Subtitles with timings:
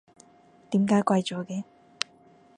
[0.71, 1.63] 點解貴咗嘅？